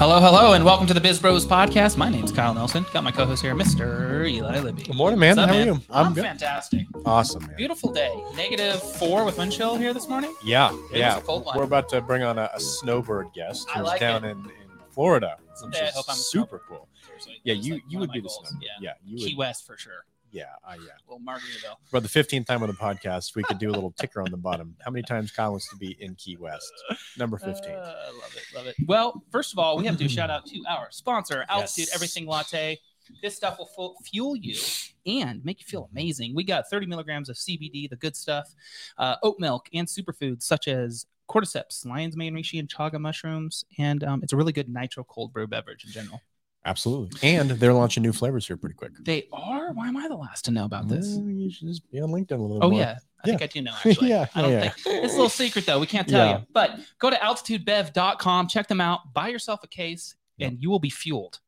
[0.00, 1.98] Hello, hello, and welcome to the Biz Bros podcast.
[1.98, 2.86] My name's Kyle Nelson.
[2.90, 4.26] Got my co-host here, Mr.
[4.26, 4.84] Eli Libby.
[4.84, 5.38] Good morning, man.
[5.38, 5.72] Up, How are you?
[5.90, 6.24] I'm, I'm good.
[6.24, 6.86] fantastic.
[7.04, 7.54] Awesome, man.
[7.56, 8.10] Beautiful day.
[8.34, 10.34] Negative four with wind chill here this morning.
[10.42, 11.20] Yeah, It yeah.
[11.20, 11.54] cold one.
[11.58, 14.50] We're about to bring on a, a snowbird guest who's like down in, in
[14.90, 16.88] Florida, which Someday is hope I'm a super cool.
[17.06, 18.62] Seriously, Yeah, you like you would be the snowbird.
[18.62, 18.68] Yeah.
[18.80, 19.36] Yeah, you Key.
[19.36, 20.06] West for sure.
[20.32, 20.92] Yeah, uh, yeah.
[21.08, 21.76] Well, Margaritaville.
[21.90, 24.36] For the 15th time on the podcast, we could do a little ticker on the
[24.36, 24.76] bottom.
[24.84, 26.72] How many times Kyle wants to be in Key West?
[27.18, 27.72] Number 15.
[27.72, 28.76] Uh, love it, love it.
[28.86, 31.86] Well, first of all, we have to do a shout out to our sponsor, Altitude
[31.88, 31.94] Yes.
[31.94, 32.78] Everything Latte.
[33.22, 34.56] This stuff will fu- fuel you
[35.04, 36.32] and make you feel amazing.
[36.34, 38.54] We got 30 milligrams of CBD, the good stuff,
[38.98, 43.64] uh, oat milk, and superfoods such as cordyceps, lion's mane reishi, and chaga mushrooms.
[43.78, 46.20] And um, it's a really good nitro cold brew beverage in general.
[46.64, 47.18] Absolutely.
[47.36, 48.92] And they're launching new flavors here pretty quick.
[49.00, 49.72] They are.
[49.72, 51.06] Why am I the last to know about this?
[51.16, 52.80] Well, you should just be on LinkedIn a little Oh more.
[52.80, 53.72] yeah, I think I do know.
[53.84, 54.68] Actually, yeah, I don't yeah.
[54.68, 55.78] think it's a little secret though.
[55.80, 56.38] We can't tell Yeah.
[56.40, 56.46] you.
[56.52, 60.90] But go to altitudebev.com, check them out, buy yourself a case, and you will be
[60.90, 61.40] fueled.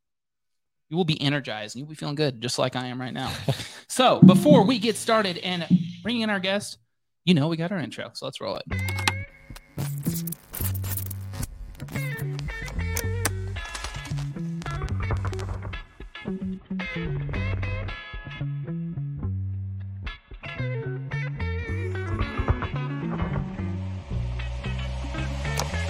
[0.88, 3.32] You will be energized, and you'll be feeling good, just like I am right now.
[3.88, 5.66] so before we get started and
[6.02, 6.78] bringing in our guest,
[7.24, 10.31] you know we got our intro, so let's roll it.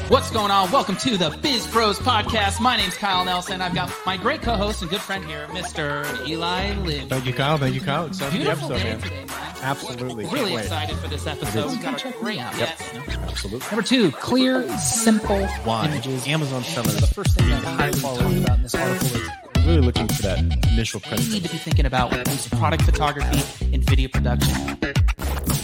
[0.08, 0.70] What's going on?
[0.70, 2.60] Welcome to the Biz Bros podcast.
[2.60, 3.62] My name's Kyle Nelson.
[3.62, 6.28] I've got my great co-host and good friend here, Mr.
[6.28, 7.08] Eli Lib.
[7.08, 7.56] Thank you, Kyle.
[7.56, 8.06] Thank you, Kyle.
[8.06, 9.00] Excited for the Beautiful episode, day man.
[9.00, 9.54] today, man.
[9.62, 10.24] Absolutely.
[10.24, 10.62] Can't Really wait.
[10.64, 11.66] excited for this episode.
[11.66, 11.72] is.
[11.72, 12.94] We've got a great guest.
[12.94, 13.66] Absolutely.
[13.70, 15.86] Number two, clear, simple Why?
[15.86, 16.28] images.
[16.28, 17.00] Amazon And sellers.
[17.00, 19.28] The first thing that I highly about in this article is
[19.72, 20.38] Really looking for that
[20.70, 23.82] initial what you need to be thinking about when it comes to product photography and
[23.82, 24.54] video production.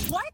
[0.09, 0.25] What?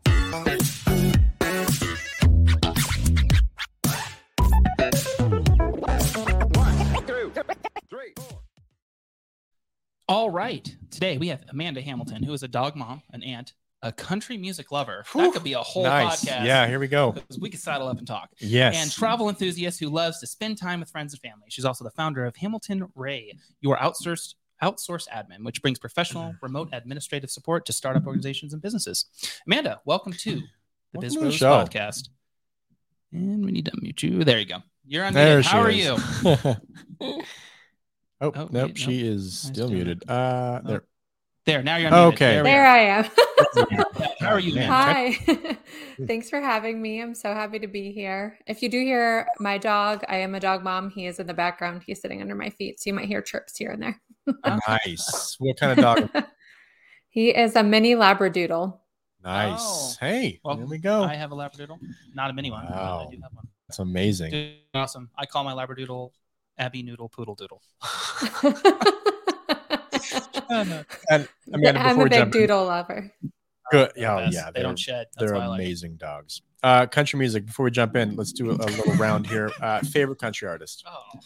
[10.08, 10.76] All right.
[10.92, 14.72] Today we have Amanda Hamilton, who is a dog mom, an aunt, a country music
[14.72, 15.04] lover.
[15.12, 15.20] Whew.
[15.22, 16.24] That could be a whole Nice.
[16.24, 16.44] podcast.
[16.46, 17.14] Yeah, here we go.
[17.38, 18.30] We could saddle up and talk.
[18.38, 18.74] Yes.
[18.82, 21.46] And travel enthusiast who loves to spend time with friends and family.
[21.50, 26.70] She's also the founder of Hamilton Raye, your outsourced outsourced admin, which brings professional remote
[26.72, 29.04] administrative support to startup organizations and businesses.
[29.46, 30.40] Amanda, welcome to the
[30.94, 31.50] Welcome Biz to Bros show.
[31.52, 32.08] podcast.
[33.12, 34.24] And we need to unmute you.
[34.24, 34.58] There you go.
[34.86, 35.84] You're on there How are is.
[35.84, 35.96] you?
[37.00, 37.22] oh,
[38.20, 39.12] Oh, nope, wait, she nope.
[39.16, 40.08] is still still- muted.
[40.08, 40.68] Uh, Oh.
[40.68, 40.84] there.
[41.46, 42.12] There, now you're unmuted.
[42.14, 42.34] Okay.
[42.34, 42.66] There There.
[42.66, 43.04] I am.
[44.20, 45.12] How are you, Man, man?
[45.16, 45.58] Hi.
[46.06, 47.02] Thanks for having me.
[47.02, 48.38] I'm so happy to be here.
[48.46, 50.88] If you do hear my dog, I am a dog mom.
[50.90, 51.82] He is in the background.
[51.86, 52.80] He's sitting under my feet.
[52.80, 54.00] So you might hear chirps here and there.
[54.68, 55.36] Nice.
[55.40, 56.24] What kind of dog?
[57.10, 58.78] he is a mini Labradoodle.
[59.22, 59.58] Nice.
[59.60, 59.94] Oh.
[60.00, 61.02] Hey, Well, there we go.
[61.02, 61.78] I have a Labradoodle.
[62.14, 62.64] Not a mini one.
[62.66, 63.08] but I Wow.
[63.10, 63.48] do have one.
[63.68, 64.30] That's amazing.
[64.30, 65.10] Dude, awesome.
[65.18, 66.10] I call my Labradoodle
[66.56, 67.60] Abby Noodle Poodle Doodle.
[70.50, 73.12] And Amanda, I'm a big jump in, doodle lover.
[73.70, 73.92] good.
[73.96, 75.06] Yeah, the oh, yeah, they don't shed.
[75.14, 76.42] That's they're why I like amazing dogs.
[76.62, 77.46] Uh, country music.
[77.46, 79.50] Before we jump in, let's do a, a little round here.
[79.60, 80.84] Uh, favorite country artist.
[80.86, 81.20] Oh.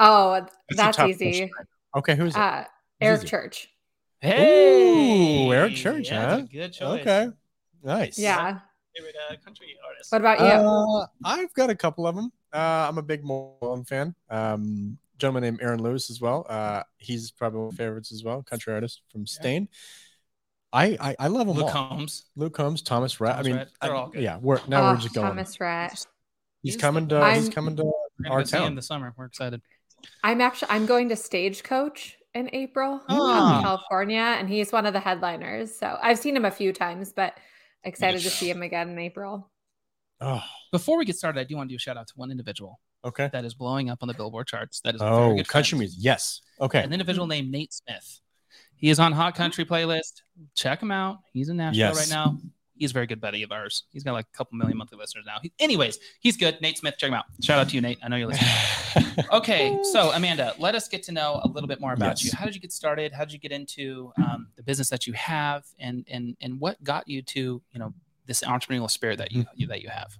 [0.00, 1.48] Oh, a that's easy.
[1.48, 1.50] question.
[1.94, 2.40] Okay, who's it?
[2.40, 2.64] Uh,
[3.00, 3.26] Eric it?
[3.26, 3.68] Church.
[4.20, 6.40] Hey, Ooh, Eric Church, yeah, huh?
[6.50, 7.00] Good choice.
[7.00, 7.28] okay,
[7.82, 8.18] nice.
[8.18, 8.58] Yeah.
[8.96, 10.12] Favorite uh, country artist.
[10.12, 10.46] What about you?
[10.46, 12.32] Uh, I've got a couple of them.
[12.52, 14.14] Uh, I'm a big Mullen fan.
[14.28, 16.46] Um, gentleman named Aaron Lewis as well.
[16.48, 18.42] Uh, he's probably one of my favorites as well.
[18.42, 19.68] Country artist from Staind.
[20.72, 21.84] I, I I love them Luke all.
[21.88, 22.26] Holmes.
[22.36, 23.32] Luke Combs, Thomas Rhett.
[23.34, 24.22] Thomas I mean, Rhett, they're I- all good.
[24.22, 24.38] yeah.
[24.40, 25.26] We're now oh, we're just going.
[25.28, 25.90] Thomas Rhett.
[25.92, 26.06] He's
[26.62, 27.16] He's coming to.
[27.32, 27.90] He's I'm- coming to
[28.28, 29.12] our go in the summer.
[29.16, 29.62] We're excited.
[30.22, 33.56] I'm actually I'm going to Stagecoach in April Oh.
[33.56, 35.74] in California, and he's one of the headliners.
[35.76, 37.34] So I've seen him a few times, but
[37.82, 39.50] excited to see him again in April.
[40.20, 40.42] Oh,
[40.72, 42.78] Before we get started, I do want to do a shout out to one individual
[43.04, 43.30] okay.
[43.32, 44.80] that is blowing up on the Billboard charts.
[44.80, 45.78] That is Oh, country friend.
[45.80, 45.98] music.
[46.02, 46.40] Yes.
[46.60, 46.82] Okay.
[46.82, 48.20] An individual named Nate Smith.
[48.76, 50.22] He is on Hot Country playlist.
[50.56, 51.18] Check him out.
[51.32, 51.96] He's in Nashville Yes.
[51.96, 52.38] right now.
[52.74, 53.84] He's a very good buddy of ours.
[53.90, 55.36] He's got like a couple million monthly listeners now.
[55.42, 56.58] He, anyways, he's good.
[56.62, 57.26] Nate Smith, check him out.
[57.42, 57.98] Shout out to you, Nate.
[58.02, 58.50] I know you're listening.
[59.32, 62.24] Okay, so Amanda, let us get to know a little bit more about Yes.
[62.24, 62.30] you.
[62.38, 63.12] How did you get started?
[63.12, 66.82] How did you get into um, the business that you have, and and and what
[66.82, 67.92] got you to you know
[68.26, 70.18] this entrepreneurial spirit that you, you that you have?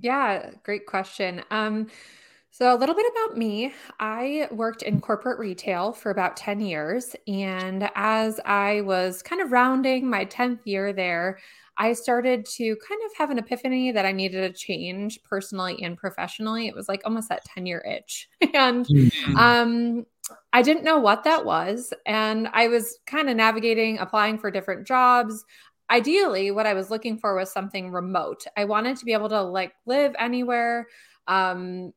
[0.00, 1.42] Yeah, great question.
[1.50, 1.88] Um,
[2.50, 3.72] so a little bit about me.
[3.98, 7.16] I worked in corporate retail for about 10 years.
[7.26, 11.38] And as I was kind of rounding my 10th year there,
[11.78, 15.96] I started to kind of have an epiphany that I needed a change personally and
[15.96, 16.68] professionally.
[16.68, 18.28] It was like almost that 10 year itch.
[18.54, 18.86] And
[19.38, 20.04] um,
[20.52, 21.94] I didn't know what that was.
[22.04, 25.42] And I was kind of navigating, applying for different jobs.
[25.92, 28.46] Ideally, what I was looking for was something remote.
[28.56, 30.88] I wanted to be able to like live anywhere.
[31.28, 31.92] Um,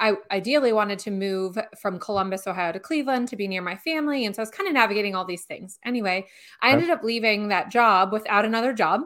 [0.00, 4.24] I ideally wanted to move from Columbus, Ohio to Cleveland to be near my family.
[4.24, 5.78] And so I was kind of navigating all these things.
[5.84, 6.26] Anyway,
[6.62, 9.02] I ended up leaving that job without another job.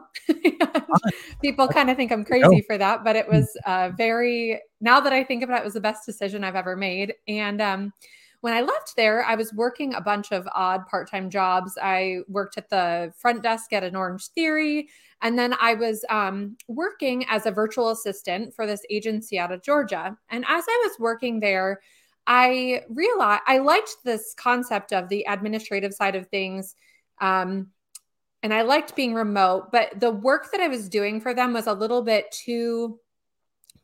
[1.41, 5.11] People kind of think I'm crazy for that, but it was uh, very, now that
[5.11, 7.13] I think about it, it was the best decision I've ever made.
[7.27, 7.93] And um,
[8.45, 11.79] when I left there, I was working a bunch of odd part time jobs.
[11.81, 14.87] I worked at the front desk at an Orange Theory.
[15.23, 19.63] And then I was um, working as a virtual assistant for this agency out of
[19.63, 20.15] Georgia.
[20.29, 21.81] And as I was working there,
[22.27, 26.75] I realized I liked this concept of the administrative side of things.
[27.19, 27.71] Um,
[28.43, 31.65] and I liked being remote, but the work that I was doing for them was
[31.65, 32.99] a little bit too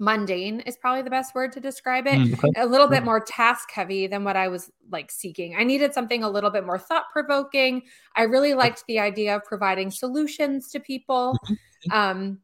[0.02, 2.16] mundane is probably the best word to describe it.
[2.16, 2.60] Mm, okay.
[2.60, 5.56] a little bit more task heavy than what i was like seeking.
[5.56, 7.84] I needed something a little bit more thought provoking.
[8.16, 11.38] I really liked the idea of providing solutions to people.
[11.46, 11.98] Mm-hmm.
[11.98, 12.40] um,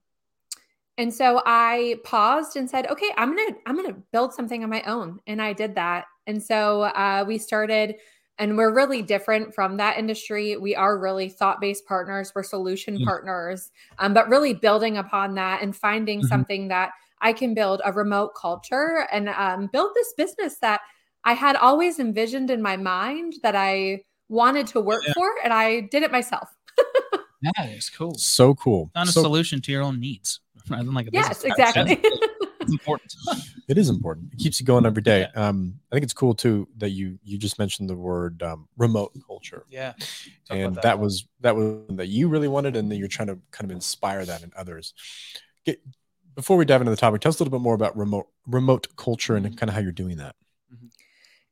[1.00, 4.84] and so i paused and said okay i'm gonna i'm gonna build something on my
[4.84, 5.20] own.
[5.26, 6.06] And i did that.
[6.28, 7.96] And so uh, we started
[8.40, 10.58] and we're really different from that industry.
[10.58, 13.06] We are really thought based partners, we're solution mm-hmm.
[13.06, 16.28] partners, um, but really building upon that and finding mm-hmm.
[16.28, 16.92] something that
[17.22, 20.82] I can build a remote culture and um, build this business that
[21.24, 25.14] I had always envisioned in my mind that I wanted to work yeah.
[25.14, 26.50] for, and I did it myself.
[27.42, 28.16] that is cool.
[28.16, 28.92] So cool.
[28.94, 32.00] Found a so, solution to your own needs rather than like a yes, exactly.
[32.02, 33.14] it's important.
[33.68, 34.34] it is important.
[34.34, 35.28] It keeps you going every day.
[35.34, 35.48] Yeah.
[35.48, 39.12] Um, I think it's cool too that you you just mentioned the word um, remote
[39.26, 39.66] culture.
[39.70, 39.94] Yeah,
[40.48, 43.28] Talk and that, that was that was that you really wanted, and then you're trying
[43.28, 44.94] to kind of inspire that in others.
[45.66, 45.82] Get,
[46.38, 48.96] before we dive into the topic, tell us a little bit more about remote remote
[48.96, 50.36] culture and kind of how you're doing that.
[50.72, 50.86] Mm-hmm.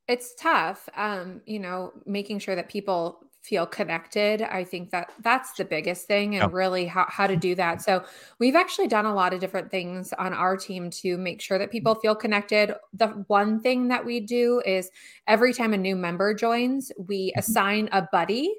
[0.08, 4.44] It's tough, um, you know, making sure that people feel connected.
[4.44, 6.56] I think that that's the biggest thing, and yeah.
[6.56, 7.82] really how how to do that.
[7.82, 8.06] So
[8.38, 11.72] we've actually done a lot of different things on our team to make sure that
[11.72, 12.76] people feel connected.
[12.94, 14.92] The one thing that we do is
[15.26, 17.40] every time a new member joins, we mm-hmm.
[17.40, 18.54] assign a buddy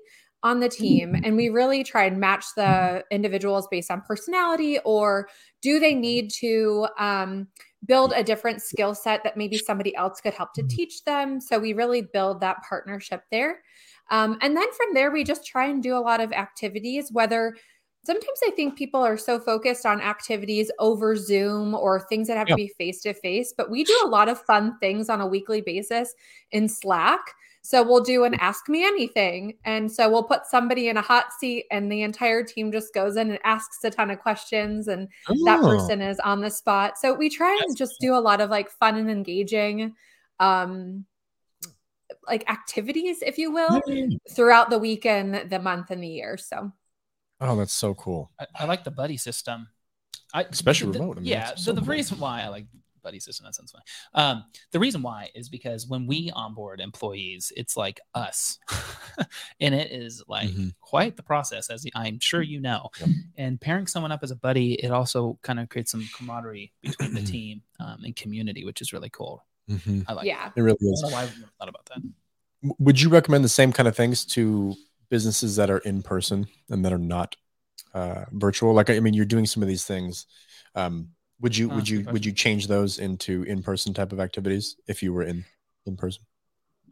[0.47, 5.29] on the team and we really try and match the individuals based on personality or
[5.61, 7.49] do they need to um,
[7.85, 10.69] build a different skill set that maybe somebody else could help to mm-hmm.
[10.77, 11.41] teach them.
[11.41, 13.61] So we really build that partnership there.
[14.11, 17.57] Um, and then from there we just try and do a lot of activities whether
[18.05, 22.47] sometimes i think people are so focused on activities over zoom or things that have
[22.47, 25.27] to be face to face but we do a lot of fun things on a
[25.27, 26.15] weekly basis
[26.53, 27.19] in slack
[27.67, 29.55] so we'll do an ask me anything.
[29.65, 33.17] And so we'll put somebody in a hot seat and the entire team just goes
[33.17, 35.45] in and asks a ton of questions and oh.
[35.45, 36.97] that person is on the spot.
[36.97, 39.95] So we try and just do a lot of like fun and engaging
[40.39, 41.05] um
[42.29, 43.83] like activities, if you will,
[44.31, 46.37] throughout the weekend, the month and the year.
[46.37, 46.73] So
[47.41, 48.31] Oh, that's so cool.
[48.41, 49.69] I, I like the buddy system.
[50.33, 51.17] I, especially the, remote.
[51.19, 52.67] I mean, yeah, so the, the reason why I like
[53.07, 53.45] buddy system.
[53.45, 53.83] That sounds fine.
[54.15, 58.59] Um, the reason why is because when we onboard employees, it's like us,
[59.61, 60.69] and it is like mm-hmm.
[60.81, 62.91] quite the process, as I'm sure you know.
[63.01, 63.09] Yep.
[63.37, 67.15] And pairing someone up as a buddy, it also kind of creates some camaraderie between
[67.15, 69.45] the team um, and community, which is really cool.
[69.71, 70.01] Mm-hmm.
[70.09, 70.27] I like.
[70.27, 71.05] Yeah, it, it really is.
[71.15, 72.03] I have never thought about that.
[72.81, 74.75] Would you recommend the same kind of things to
[75.11, 77.37] businesses that are in person and that are not
[77.95, 78.75] uh, virtual?
[78.75, 80.27] Like, I mean, you're doing some of these things.
[80.75, 81.11] Um,
[81.41, 85.03] would you would you would you change those into in person type of activities if
[85.03, 85.45] you were in
[85.85, 86.23] in person?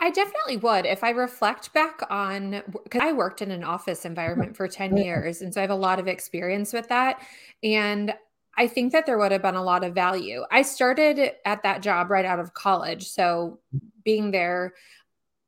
[0.00, 0.86] I definitely would.
[0.86, 5.40] If I reflect back on, because I worked in an office environment for 10 years.
[5.40, 7.20] And so I have a lot of experience with that.
[7.62, 8.12] And
[8.56, 10.42] I think that there would have been a lot of value.
[10.50, 13.08] I started at that job right out of college.
[13.08, 13.60] So
[14.04, 14.74] being there,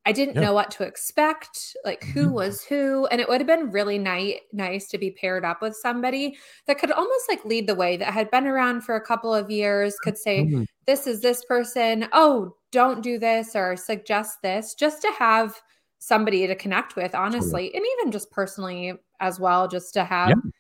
[0.06, 0.42] I didn't yeah.
[0.42, 2.32] know what to expect, like who mm-hmm.
[2.32, 5.74] was who, and it would have been really nice nice to be paired up with
[5.74, 9.34] somebody that could almost like lead the way that had been around for a couple
[9.34, 10.62] of years, could say, mm-hmm.
[10.86, 12.08] "This is this person.
[12.12, 15.60] Oh, don't do this or suggest this," just to have
[15.98, 20.50] somebody to connect with, honestly, and even just personally as well, just to have yeah.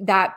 [0.00, 0.34] that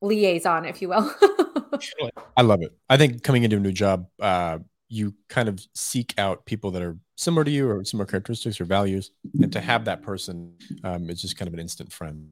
[0.00, 1.12] liaison, if you will.
[2.36, 2.72] I love it.
[2.88, 6.82] I think coming into a new job, uh, you kind of seek out people that
[6.82, 9.10] are similar to you or similar characteristics or values
[9.40, 12.30] and to have that person um, is just kind of an instant friend.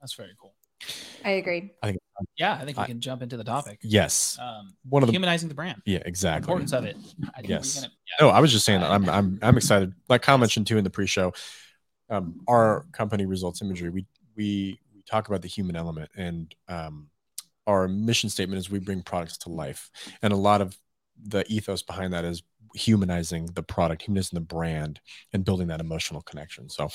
[0.00, 0.54] That's very cool.
[1.24, 1.72] I agree.
[1.82, 1.98] I think
[2.38, 3.80] yeah i think we can jump into the topic.
[3.82, 4.38] Yes.
[4.40, 5.82] Um, one of the humanizing the brand.
[5.84, 6.46] Yeah exactly.
[6.46, 6.96] The importance of it.
[7.42, 7.74] Yes.
[7.74, 8.26] gonna, yeah.
[8.26, 9.92] no i was just saying that i'm i'm i'm excited.
[10.08, 11.32] Like kyle mentioned too in the pre-show
[12.10, 17.08] um, our company results imagery we we we talk about the human element and um,
[17.66, 19.90] our mission statement is we bring products to life.
[20.22, 20.76] And a lot of
[21.22, 22.42] the ethos behind that is
[22.74, 25.00] humanizing the product, humanizing the brand,
[25.32, 26.68] and building that emotional connection.
[26.68, 26.88] So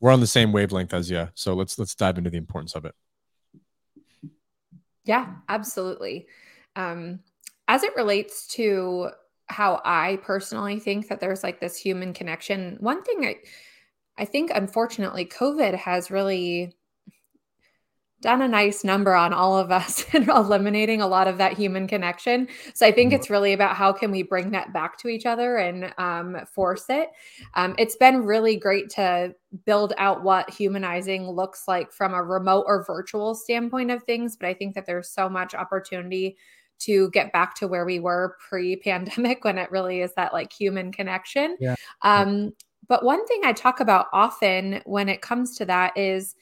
[0.00, 1.28] we're on the same wavelength as you.
[1.34, 2.94] So let's let's dive into the importance of it.
[5.04, 6.26] Yeah, absolutely.
[6.76, 7.20] Um,
[7.66, 9.10] as it relates to
[9.46, 13.36] how I personally think that there's like this human connection, one thing I
[14.20, 16.74] I think unfortunately COVID has really
[18.20, 21.86] done a nice number on all of us in eliminating a lot of that human
[21.86, 22.48] connection.
[22.74, 23.20] So I think mm-hmm.
[23.20, 26.86] it's really about how can we bring that back to each other and um, force
[26.88, 27.10] it.
[27.54, 29.34] Um, it's been really great to
[29.64, 34.48] build out what humanizing looks like from a remote or virtual standpoint of things, but
[34.48, 36.36] I think that there's so much opportunity
[36.80, 40.92] to get back to where we were pre-pandemic when it really is that like human
[40.92, 41.56] connection.
[41.60, 41.76] Yeah.
[42.02, 42.52] Um,
[42.88, 46.34] but one thing I talk about often when it comes to that is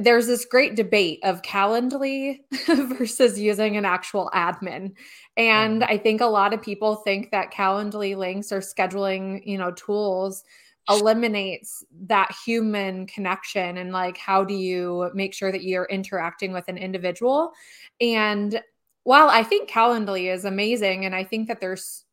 [0.00, 2.40] there's this great debate of Calendly
[2.98, 4.92] versus using an actual admin.
[5.36, 9.72] And I think a lot of people think that Calendly links or scheduling, you know,
[9.72, 10.44] tools
[10.88, 16.66] eliminates that human connection and like how do you make sure that you're interacting with
[16.68, 17.52] an individual
[18.00, 18.62] and
[19.04, 22.04] while i think calendly is amazing and i think that there's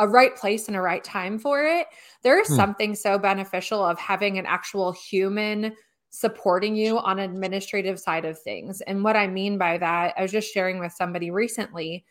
[0.00, 1.86] a right place and a right time for it
[2.24, 2.56] there is hmm.
[2.56, 5.72] something so beneficial of having an actual human
[6.10, 8.80] supporting you on administrative side of things.
[8.82, 12.04] And what I mean by that, I was just sharing with somebody recently.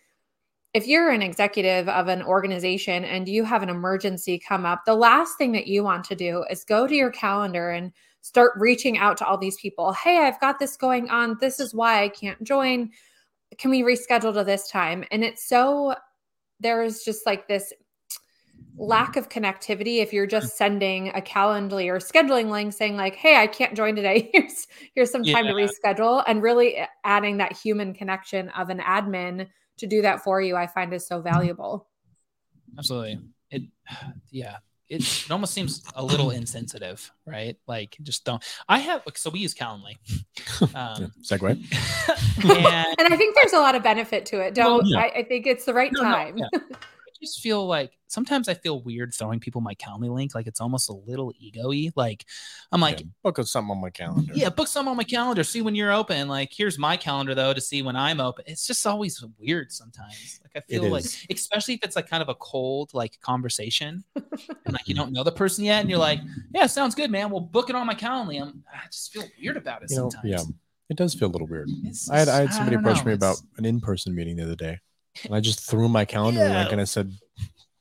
[0.73, 4.95] If you're an executive of an organization and you have an emergency come up, the
[4.95, 8.97] last thing that you want to do is go to your calendar and start reaching
[8.97, 9.93] out to all these people.
[9.93, 11.37] Hey, I've got this going on.
[11.39, 12.91] This is why I can't join.
[13.57, 15.05] Can we reschedule to this time?
[15.11, 15.95] And it's so,
[16.59, 17.71] there is just like this
[18.77, 23.35] lack of connectivity if you're just sending a calendly or scheduling link saying like hey
[23.35, 24.29] i can't join today.
[24.33, 25.51] Here's here's some time yeah.
[25.51, 30.41] to reschedule and really adding that human connection of an admin to do that for
[30.41, 31.87] you i find is so valuable.
[32.77, 33.19] Absolutely.
[33.49, 33.63] It
[34.29, 34.57] yeah
[34.89, 37.57] it, it almost seems a little insensitive right?
[37.67, 39.97] Like just don't i have so we use calendly.
[40.75, 41.49] Um segue.
[41.49, 42.51] And,
[42.99, 44.53] and, i think there's a lot of benefit to it.
[44.53, 44.99] Don't well, yeah.
[44.99, 46.35] I, I, think it's the right no, time.
[46.35, 46.59] no, yeah
[47.19, 50.33] just feel like sometimes I feel weird throwing people my Calendly link.
[50.33, 51.91] Like it's almost a little ego-y.
[51.95, 52.25] Like
[52.71, 54.33] I'm like, yeah, book something on my calendar.
[54.33, 55.43] Yeah, book something on my calendar.
[55.43, 56.27] See when you're open.
[56.27, 58.45] Like here's my calendar though to see when I'm open.
[58.47, 60.39] It's just always weird sometimes.
[60.43, 64.73] Like I feel like, especially if it's like kind of a cold like conversation, and
[64.73, 66.19] like you don't know the person yet, and you're like,
[66.53, 67.29] yeah, sounds good, man.
[67.29, 68.41] We'll book it on my Calendly.
[68.41, 70.23] I'm, I just feel weird about it you sometimes.
[70.23, 70.43] Know, yeah.
[70.89, 71.69] It does feel a little weird.
[72.09, 74.79] I had I had somebody approach me about an in-person meeting the other day.
[75.25, 76.59] And I just threw my calendar yeah.
[76.59, 77.11] link and I said,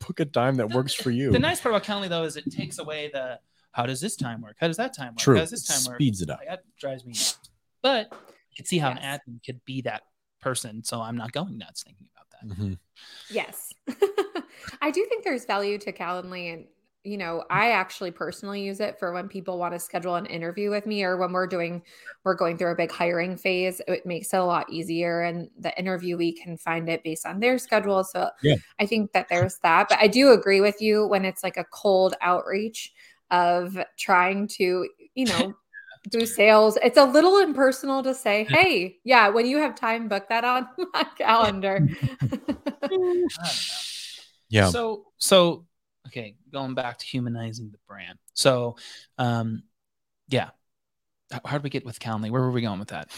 [0.06, 1.30] book a time that works for you.
[1.32, 3.40] The nice part about Calendly though is it takes away the
[3.72, 4.56] how does this time work?
[4.58, 5.18] How does that time work?
[5.18, 5.34] True.
[5.34, 5.98] How does this time work?
[5.98, 6.40] Speeds it up.
[6.46, 7.38] That drives me nuts.
[7.82, 8.08] But
[8.50, 8.98] you can see how yes.
[9.02, 10.02] an admin could be that
[10.40, 10.82] person.
[10.82, 12.54] So I'm not going nuts thinking about that.
[12.54, 12.72] Mm-hmm.
[13.30, 13.72] Yes.
[14.80, 16.66] I do think there's value to Calendly and
[17.06, 20.70] you know, I actually personally use it for when people want to schedule an interview
[20.70, 21.82] with me or when we're doing,
[22.24, 23.80] we're going through a big hiring phase.
[23.86, 25.22] It makes it a lot easier.
[25.22, 28.02] And the interviewee can find it based on their schedule.
[28.02, 28.56] So yeah.
[28.80, 29.88] I think that there's that.
[29.88, 32.92] But I do agree with you when it's like a cold outreach
[33.30, 35.54] of trying to, you know,
[36.10, 36.76] do sales.
[36.82, 40.68] It's a little impersonal to say, hey, yeah, when you have time, book that on
[40.92, 41.88] my calendar.
[44.48, 44.70] yeah.
[44.70, 45.66] So, so
[46.06, 48.18] okay, going back to humanizing the brand.
[48.34, 48.76] So,
[49.18, 49.62] um,
[50.28, 50.50] yeah,
[51.30, 52.30] how, how did we get with Calendly?
[52.30, 53.10] Where were we going with that?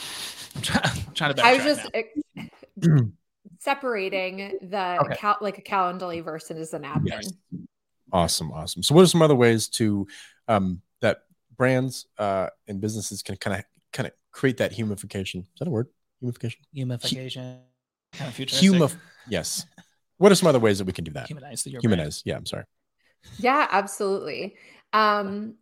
[0.57, 1.45] I'm, try, I'm trying to.
[1.45, 1.88] I was just
[3.59, 5.16] separating the okay.
[5.16, 7.02] cal- like a Calendly versus an app.
[7.04, 7.33] Yes.
[8.12, 8.83] Awesome, awesome.
[8.83, 10.07] So, what are some other ways to
[10.47, 11.25] um, that
[11.57, 15.40] brands uh, and businesses can kind of kind of create that humification?
[15.40, 15.88] Is that a word?
[16.23, 16.61] Humification.
[16.75, 17.61] Humification.
[18.14, 18.97] Kind of Humif-
[19.28, 19.66] yes.
[20.16, 21.28] What are some other ways that we can do that?
[21.28, 22.23] Humanize the Humanize.
[22.23, 22.23] Brand.
[22.25, 22.64] Yeah, I'm sorry.
[23.38, 24.56] Yeah, absolutely.
[24.92, 25.56] Um,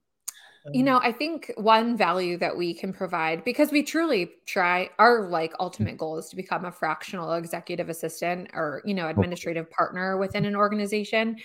[0.73, 5.29] you know, I think one value that we can provide because we truly try our
[5.29, 10.17] like ultimate goal is to become a fractional executive assistant or, you know, administrative partner
[10.17, 11.37] within an organization.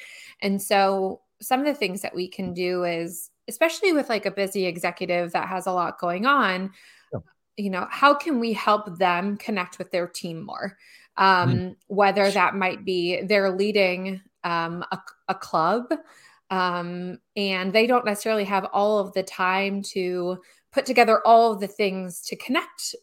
[0.41, 4.31] And so some of the things that we can do is especially with like a
[4.31, 6.71] busy executive that has a lot going on,
[7.57, 10.77] you know, how can we help them connect with their team more?
[11.19, 11.51] Mm-hmm.
[11.51, 11.75] Um, mm.
[11.87, 15.85] whether that might be they're leading um, a, a club
[16.51, 20.37] um, and they don't necessarily have all of the time to
[20.71, 22.93] put together all of the things to connect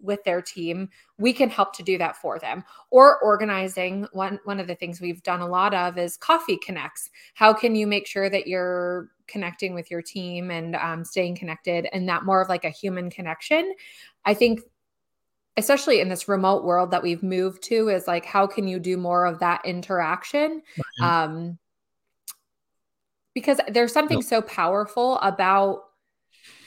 [0.00, 0.88] with their team.
[1.18, 2.64] We can help to do that for them.
[2.90, 7.10] Or organizing one one of the things we've done a lot of is coffee connects.
[7.34, 11.88] How can you make sure that you're connecting with your team and um, staying connected
[11.92, 13.74] and that more of like a human connection?
[14.24, 14.60] I think
[15.56, 18.96] especially in this remote world that we've moved to is like how can you do
[18.96, 20.62] more of that interaction
[21.00, 21.24] right.
[21.24, 21.58] um
[23.34, 25.82] because there's something so powerful about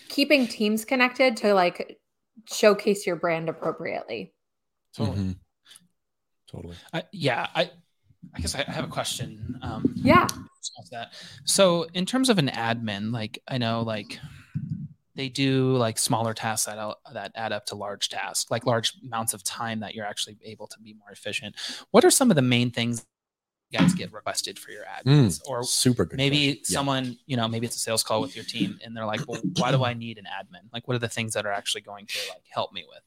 [0.09, 1.97] keeping teams connected to like
[2.51, 4.33] showcase your brand appropriately
[4.97, 5.31] mm-hmm.
[6.49, 6.75] Totally.
[6.93, 7.69] I, yeah, I,
[8.33, 9.59] I guess I have a question.
[9.61, 10.27] Um, Yeah.
[10.91, 11.13] that.
[11.43, 14.19] So, in terms of an admin, like I know, like
[15.17, 19.33] they do like smaller tasks that that add up to large tasks, like large amounts
[19.33, 21.55] of time that you're actually able to be more efficient.
[21.91, 23.05] What are some of the main things
[23.69, 26.15] you guys get requested for your admins, hmm, or Super good.
[26.15, 26.63] maybe question.
[26.69, 26.73] Yeah.
[26.77, 29.41] someone you know maybe it's a sales call with your team and they're like well
[29.57, 32.05] why do i need an admin like what are the things that are actually going
[32.05, 33.01] to like help me with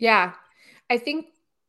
[0.00, 0.32] Yeah.
[0.90, 1.26] I think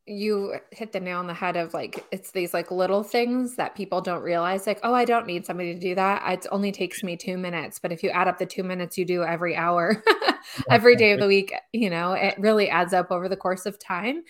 [0.10, 3.75] you hit the nail on the head of like it's these like little things that
[3.75, 6.24] people don't realize like oh I don't need somebody to do that.
[6.32, 7.80] It only takes me 2 minutes.
[7.80, 10.04] But if you add up the 2 minutes you do every hour
[10.70, 13.78] every day of the week you know it really adds up over the course of
[13.80, 14.24] time.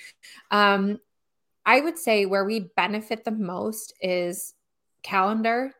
[0.52, 1.00] Um
[1.66, 4.54] I would say where we benefit the most is
[5.04, 5.74] calendar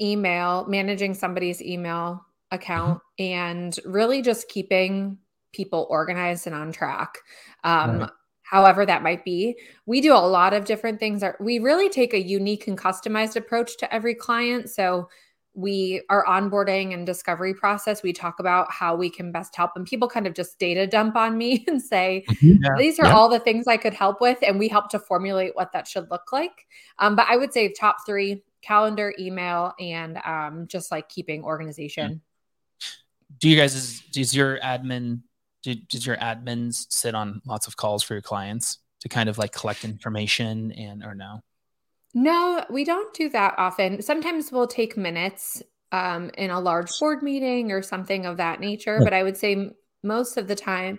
[0.00, 5.18] email managing somebody's email account and really just keeping
[5.52, 7.18] people organized and on track.
[7.64, 8.10] Um, Right.
[8.48, 9.58] However that might be.
[9.86, 11.22] We do a lot of different things.
[11.40, 14.70] We really take a unique and customized approach to every client.
[14.70, 15.08] So
[15.54, 18.02] we our onboarding and discovery process.
[18.02, 21.16] We talk about how we can best help and people kind of just data dump
[21.16, 22.76] on me and say Yeah.
[22.78, 23.14] these are Yeah.
[23.14, 26.10] all the things i could help with and we help to formulate what that should
[26.10, 26.66] look like.
[26.98, 32.20] Um, but i would say top three calendar email and um, just like keeping organization.
[33.38, 35.20] Do you guys is, does your admin
[35.66, 39.36] do, does your admins sit on lots of calls for your clients to kind of
[39.36, 41.40] like collect information and or no
[42.14, 44.00] No, we don't do that often.
[44.00, 49.00] Sometimes we'll take minutes um, in a large board meeting or something of that nature.
[49.02, 49.70] But I would say
[50.02, 50.98] most of the time,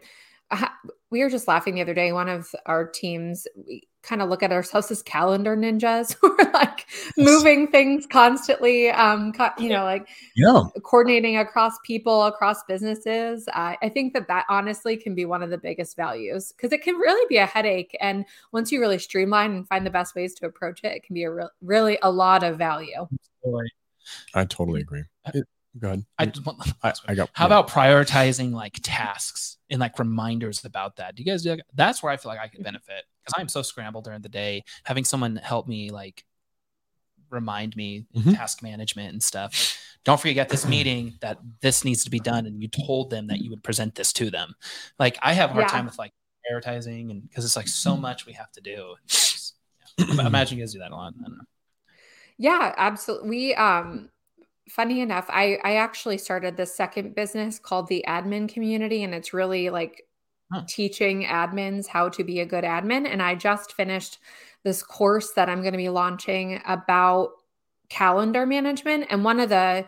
[0.52, 0.68] uh,
[1.10, 2.12] we were just laughing the other day.
[2.12, 6.16] One of our teams, we kind of look at ourselves as calendar ninjas.
[6.24, 6.86] we're like
[7.18, 10.64] moving things constantly, um, co- you know, like Yeah.
[10.84, 13.48] coordinating across people, across businesses.
[13.50, 16.82] Uh, I think that that honestly can be one of the biggest values because it
[16.82, 17.96] can really be a headache.
[18.00, 21.14] And once you really streamline and find the best ways to approach it, it can
[21.14, 23.08] be a real, really a lot of value.
[24.34, 25.04] I totally agree.
[25.34, 25.48] It-
[25.80, 26.06] go ahead.
[26.18, 27.30] I, just want- I, I got.
[27.34, 31.66] how about prioritizing like tasks and like reminders about that do you guys do that?
[31.74, 34.64] that's where i feel like i could benefit because i'm so scrambled during the day
[34.84, 36.24] having someone help me like
[37.30, 38.36] remind me in Mhm.
[38.38, 42.62] task management and stuff don't forget this meeting that this needs to be done and
[42.62, 44.54] you told them that you would present this to them
[44.98, 45.68] like i have a hard Yeah.
[45.78, 46.14] time with like
[46.50, 49.56] prioritizing and because it's like so much we have to do just-
[49.98, 50.06] yeah.
[50.22, 51.44] I imagine you guys do that a lot i don't know
[52.38, 53.30] Yeah, absolutely.
[53.30, 54.10] We um
[54.70, 59.34] funny enough, I I actually started this second business called the Admin Community and it's
[59.34, 60.04] really like
[60.52, 60.64] Huh.
[60.66, 64.20] teaching admins how to be a good admin and I just finished
[64.64, 67.32] this course that I'm going to be launching about
[67.90, 69.86] calendar management and one of the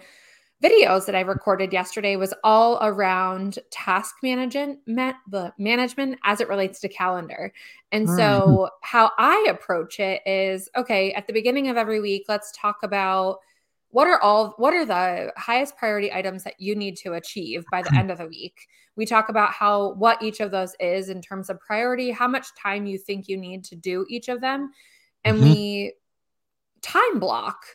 [0.61, 6.49] videos that I recorded yesterday was all around task management ma- the management as it
[6.49, 7.53] relates to calendar.
[7.93, 8.15] And hmm.
[8.17, 12.79] so how I approach it is okay, at the beginning of every week, let's talk
[12.83, 13.37] about
[13.91, 17.81] what are all what are the highest priority items that you need to achieve by
[17.81, 18.67] the end of the week.
[18.95, 22.47] We talk about how what each of those is in terms of priority, how much
[22.55, 24.71] time you think you need to do each of them,
[25.23, 25.43] and Mhm.
[25.43, 25.93] we
[26.81, 27.65] time block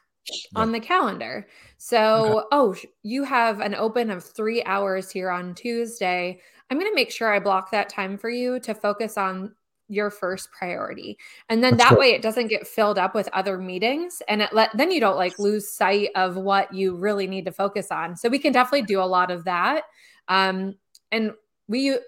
[0.56, 1.46] on the calendar.
[1.78, 6.40] So, oh, you have an open of three hours here on Tuesday.
[6.70, 9.54] I'm going to make sure I block that time for you to focus on
[9.88, 11.18] your first priority.
[11.48, 11.98] And then That's that good.
[11.98, 15.16] way it doesn't get filled up with other meetings and it let then you don't
[15.16, 18.16] like lose sight of what you really need to focus on.
[18.16, 19.84] So we can definitely do a lot of that.
[20.28, 20.74] Um
[21.12, 21.32] and
[21.68, 21.98] we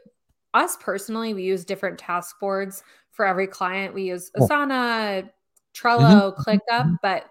[0.55, 3.95] us personally we use different task boards for every client.
[3.95, 5.29] We use Asana,
[5.75, 7.27] Trello, ClickUp, but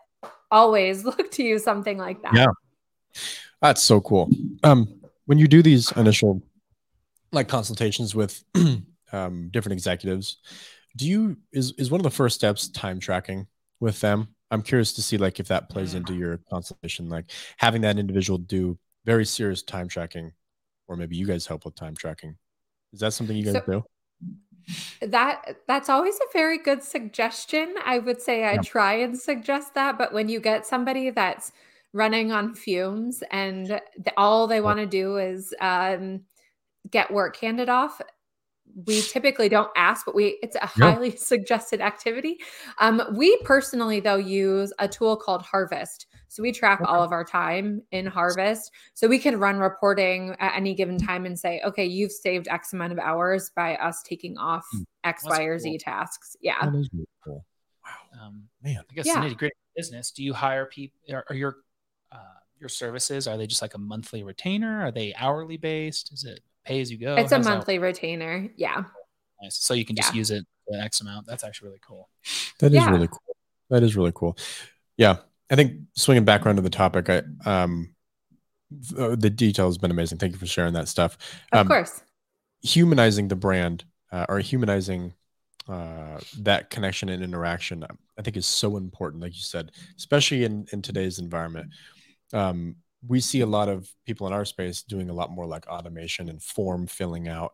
[0.52, 2.34] always look to use something like that.
[2.36, 2.48] Yeah.
[3.62, 4.30] That's so cool.
[4.64, 6.42] Um, when you do these initial
[7.32, 8.44] like consultations with
[9.16, 10.38] um, different executives,
[10.98, 13.48] do you is is one of the first steps time tracking
[13.80, 14.28] with them?
[14.52, 17.26] I'm curious to see like if that plays into your consultation, like
[17.58, 20.32] having that individual do very serious time tracking,
[20.88, 22.36] or maybe you guys help with time tracking.
[22.94, 23.84] Is that something you guys So- do?
[25.02, 27.76] That that's always a very good suggestion.
[27.86, 28.62] I would say I Yeah.
[28.62, 31.52] try and suggest that, but when you get somebody that's
[31.94, 36.22] running on fumes and the, all they want to do is um,
[36.90, 38.02] get work handed off,
[38.86, 40.92] we typically don't ask, but we it's a Yeah.
[40.92, 42.38] highly suggested activity.
[42.80, 46.08] Um, we personally though use a tool called Harvest.
[46.28, 48.72] So we track all of our time in Harvest.
[48.94, 52.74] So we can run reporting at any given time and say, okay, you've saved X
[52.74, 54.66] amount of hours by us taking off.
[55.06, 55.60] X, That's Y, or cool.
[55.60, 56.36] Z tasks.
[56.42, 56.58] Yeah.
[56.62, 57.46] That is really cool.
[57.86, 58.82] Wow, um, man.
[58.90, 59.22] I guess Yeah.
[59.22, 60.12] the nitty gritty business.
[60.12, 60.98] Do you hire people?
[61.14, 61.58] Are, are your
[62.12, 62.18] uh,
[62.60, 63.28] your services?
[63.28, 64.82] Are they just like a monthly retainer?
[64.82, 66.12] Are they hourly based?
[66.12, 67.16] Is it pay as you go?
[67.16, 68.50] it's a How's that monthly retainer.
[68.58, 68.84] Yeah.
[69.42, 69.58] nice.
[69.58, 70.18] So you can just Yeah.
[70.18, 71.28] use it the X amount.
[71.28, 72.10] That's actually really cool.
[72.60, 72.90] That is Yeah.
[72.90, 73.36] really cool.
[73.70, 74.38] That is really cool.
[74.98, 75.18] Yeah,
[75.52, 77.94] I think swinging back around to the topic, I um,
[78.90, 80.18] th- the detail has been amazing.
[80.18, 81.18] Thank you for sharing that stuff.
[81.52, 82.02] Of Um, course.
[82.62, 85.14] humanizing the brand uh, or humanizing
[85.68, 87.84] uh, that connection and interaction
[88.20, 91.72] i think is so important like you said especially in in today's environment
[92.34, 92.76] um,
[93.08, 96.30] we see a lot of people in our space doing a lot more like automation
[96.30, 97.54] and form filling out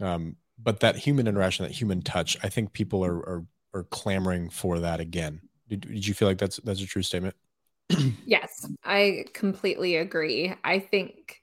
[0.00, 4.50] um, but that human interaction that human touch i think people are are, are clamoring
[4.50, 7.34] for that again did, did you feel like that's that's a true statement
[8.24, 10.54] Yes, I completely agree.
[10.62, 11.40] I think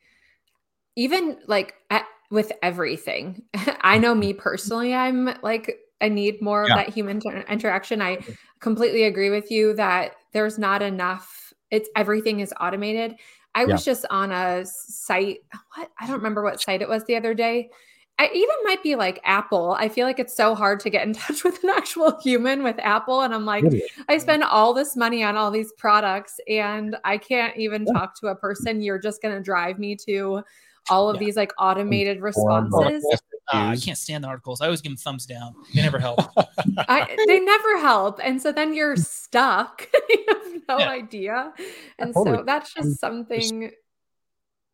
[0.96, 3.44] even like at, with everything,
[3.82, 6.74] I know me personally, I'm like, I need more Yeah.
[6.74, 8.02] of that human inter- interaction.
[8.02, 8.20] I
[8.60, 11.45] completely agree with you that there's not enough,
[11.76, 13.16] it's everything is automated.
[13.54, 15.40] I was just on a site,
[15.76, 15.90] what?
[16.00, 17.70] I don't remember what site it was the other day.
[18.18, 19.76] I even might be like Apple.
[19.78, 22.78] I feel like it's so hard to get in touch with an actual human with
[22.80, 23.22] Apple.
[23.22, 23.66] And I'm like,
[24.08, 28.28] I spend all this money on all these products and I can't even talk to
[28.28, 28.82] a person.
[28.82, 30.44] You're just going to drive me to
[30.90, 31.26] all of Yeah.
[31.26, 33.04] these like automated responses.
[33.52, 34.62] Ah, I can't stand the articles.
[34.62, 35.56] I always give them thumbs down.
[35.74, 36.20] They never help.
[36.88, 38.20] I, they never help.
[38.24, 39.88] And so then you're stuck.
[40.10, 40.90] you have no Yeah.
[40.90, 41.54] idea.
[42.00, 42.38] And Totally.
[42.40, 43.72] so that's just something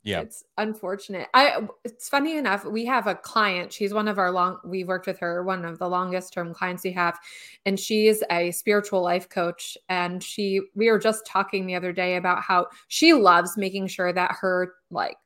[0.04, 1.28] yeah it's unfortunate.
[1.34, 3.72] I it's funny enough, we have a client.
[3.72, 6.84] She's one of our long we've worked with her, one of the longest term clients
[6.84, 7.20] we have,
[7.66, 9.78] and she's a spiritual life coach.
[9.90, 14.12] And she we were just talking the other day about how she loves making sure
[14.12, 15.18] that her like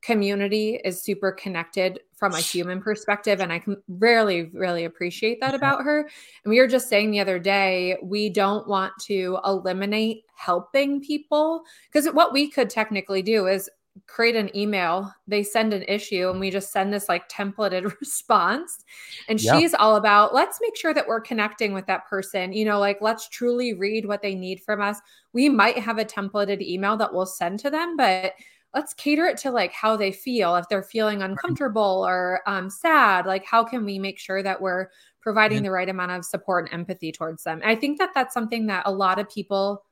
[0.00, 5.54] community is super connected from a human perspective and i can rarely really appreciate that
[5.54, 6.00] about her.
[6.44, 11.62] And we were just saying the other day we don't want to eliminate helping people
[11.90, 13.68] because what we could technically do is
[14.06, 18.84] create an email they send an issue and we just send this like templated response.
[19.28, 19.58] And Yeah.
[19.58, 22.98] she's all about let's make sure that we're connecting with that person you know like
[23.00, 24.98] let's truly read what they need from us.
[25.32, 28.34] We might have a templated email that we'll send to them but
[28.74, 33.26] let's cater it to like how they feel if they're feeling uncomfortable or um, sad
[33.26, 34.88] like how can we make sure that we're
[35.20, 35.62] providing Yeah.
[35.64, 38.84] the right amount of support and empathy towards them i think that that's something that
[38.86, 39.84] a lot of people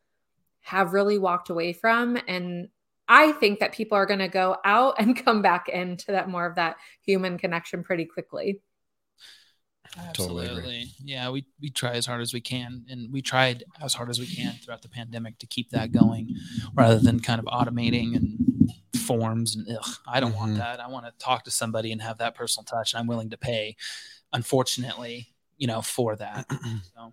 [0.61, 2.69] have really walked away from and
[3.09, 6.47] i think that people are going to go out and come back into that more
[6.47, 8.61] of that human connection pretty quickly
[10.13, 10.45] Totally.
[10.47, 10.85] Absolutely.
[11.03, 14.19] Yeah, we we try as hard as we can, and we tried as hard as
[14.21, 16.37] we can throughout the pandemic to keep that going,
[16.75, 18.48] rather than kind of automating and
[19.09, 19.57] forms.
[19.57, 20.37] And ugh, I don't Mhm.
[20.43, 20.81] want that.
[20.81, 23.39] I want to talk to somebody and have that personal touch, and I'm willing to
[23.39, 23.77] pay.
[24.33, 25.17] Unfortunately,
[25.57, 26.47] you know, for that.
[26.95, 27.13] So,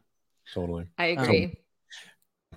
[0.54, 1.58] totally i Um, agree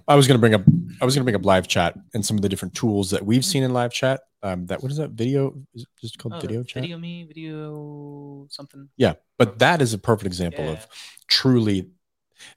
[0.07, 0.63] I was gonna bring up
[1.01, 3.45] I was gonna bring up live chat and some of the different tools that we've
[3.45, 4.21] seen in live chat.
[4.43, 5.55] Um, that what is that video?
[5.75, 6.83] Is it just called oh, video chat?
[6.83, 8.89] video me, video something.
[8.97, 10.73] Yeah, but that is a perfect example Yeah.
[10.73, 10.87] of
[11.27, 11.91] truly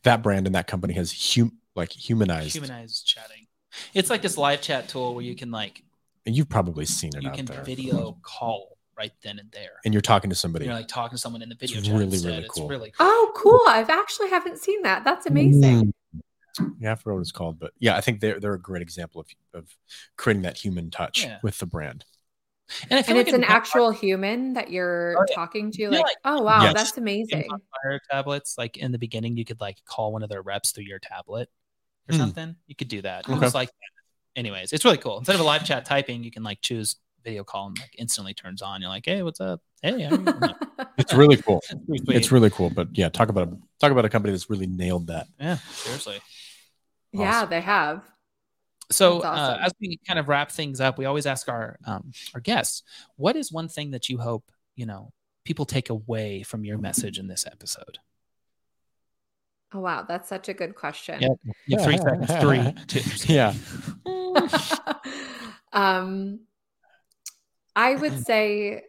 [0.04, 2.54] that brand and that company has hum like humanized.
[2.54, 3.48] humanized chatting.
[3.94, 5.91] It's like this live chat tool where you can like and
[6.26, 7.64] you've probably seen it you out can there.
[7.64, 9.80] video call right then and there.
[9.86, 10.66] and you're talking to somebody.
[10.66, 12.28] You're like talking to someone in the video It's chat really, instead.
[12.30, 12.68] really It's cool.
[12.68, 13.08] really cool.
[13.08, 15.94] oh cool i've actually haven't seen that that's amazing
[16.60, 16.74] Mm.
[16.82, 19.22] Yeah, I forgot what it's called, but yeah, I think they're they're a great example
[19.22, 19.78] of of
[20.18, 21.38] creating that human touch Yeah.
[21.42, 22.04] with the brand.
[22.90, 25.34] And I feel and like it's an in actual human that you're Oh, yeah.
[25.36, 26.74] talking to Yeah, like like- oh wow Yes.
[26.74, 30.42] that's amazing Fire tablets, like in the beginning, you could like call one of their
[30.42, 31.50] reps through your tablet
[32.10, 32.20] or Hmm.
[32.20, 32.56] something.
[32.68, 33.30] You could do that.
[33.30, 33.40] It Okay.
[33.40, 33.70] was like,
[34.36, 35.18] anyways, it's really cool.
[35.20, 38.34] Instead of a live chat typing, you can like choose video call and like instantly
[38.34, 38.82] turns on.
[38.82, 39.62] You're like, hey, what's up?
[39.82, 40.56] Hey, how are you?" Like,
[40.98, 41.62] It's really cool.
[41.88, 42.18] pretty sweet.
[42.18, 42.70] it's really cool.
[42.70, 45.28] But yeah, talk about a, talk about a company that's really nailed that.
[45.40, 46.20] yeah, seriously.
[47.12, 48.04] yeah they have
[48.92, 52.12] So, That's uh, as we kind of wrap things up, we always ask our um,
[52.34, 52.84] our guests,
[53.16, 55.12] what is one thing that you hope you know
[55.46, 58.00] people take away from your message in this episode?
[59.74, 61.32] oh wow that's such a good question Yep.
[61.66, 62.42] You have three seconds.
[62.42, 63.02] Three, two.
[63.34, 63.54] Yeah.
[65.74, 66.40] um
[67.76, 68.84] i would say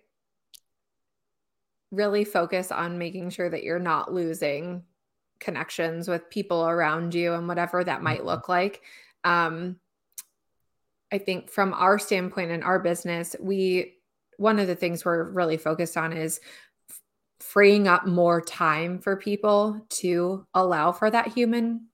[1.90, 4.82] really focus on making sure that you're not losing
[5.38, 8.80] connections with people around you and whatever that might look like.
[9.24, 9.76] Um
[11.12, 13.94] i think from our standpoint in our business we
[14.38, 16.40] one of the things we're really focused on is
[17.38, 21.86] freeing up more time for people to allow for that human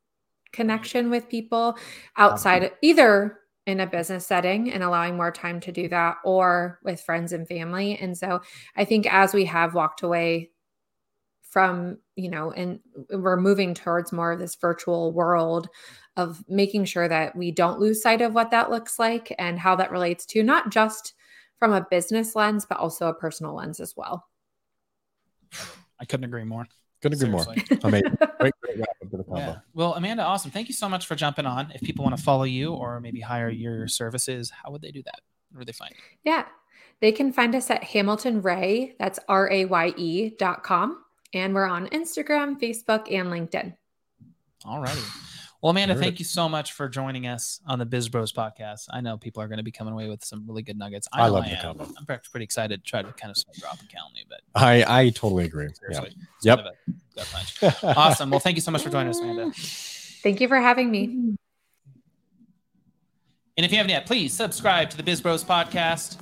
[0.52, 1.76] connection with people
[2.16, 7.00] outside either in a business setting and allowing more time to do that or with
[7.02, 7.98] friends and family.
[7.98, 8.40] And so
[8.76, 10.50] i think as we have walked away
[11.48, 12.80] from you know and
[13.10, 15.68] we're moving towards more of this virtual world
[16.16, 19.74] of making sure that we don't lose sight of what that looks like and how
[19.74, 21.14] that relates to not just
[21.58, 24.26] from a business lens but also a personal lens as well.
[26.00, 26.68] I couldn't agree more.
[27.00, 27.44] Couldn't agree more.
[27.44, 27.78] Seriously.
[27.84, 28.18] Amazing.
[28.40, 29.40] Great, great wrap up to the combo.
[29.40, 29.56] Yeah.
[29.74, 30.50] Well, Amanda, awesome.
[30.52, 31.72] Thank you so much for jumping on.
[31.74, 35.02] If people want to follow you or maybe hire your services, how would they do
[35.04, 35.20] that?
[35.50, 36.30] Where would they find you?
[36.30, 36.44] Yeah.
[37.00, 41.04] They can find us at Hamilton Raye, that's R A Y E dot com.
[41.34, 43.74] And we're on Instagram, Facebook, and LinkedIn.
[44.64, 45.00] All righty.
[45.60, 46.18] Well, Amanda, Heard thank it.
[46.20, 48.84] you so much for joining us on the Biz Bros podcast.
[48.90, 51.08] I know people are going to be coming away with some really good nuggets.
[51.12, 51.62] I know love the am.
[51.76, 51.88] combo.
[51.98, 55.08] I'm pretty pretty excited to try to kind of start dropping Calendly, but I I
[55.10, 55.64] totally agree.
[55.66, 55.72] Yeah.
[55.96, 56.58] seriously, it's Yep.
[56.58, 56.68] kind
[57.62, 58.30] of a awesome.
[58.30, 59.50] Well, thank you so much for joining us, Amanda.
[60.22, 61.04] Thank you for having me.
[63.56, 66.18] And if you haven't yet, please subscribe to the Biz Bros podcast.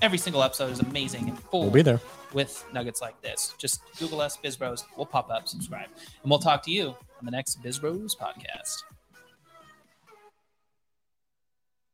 [0.00, 2.00] Every single episode is amazing and full We'll be there.
[2.32, 3.54] with nuggets like this.
[3.58, 4.84] Just Google us, Biz Bros.
[4.96, 5.86] We'll pop up, subscribe,
[6.22, 8.82] and we'll talk to you on the next Biz Bros podcast.